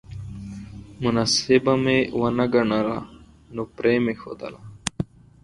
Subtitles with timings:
[1.03, 2.99] مناسبه مې ونه ګڼله
[3.53, 4.59] نو پرې مې ښودله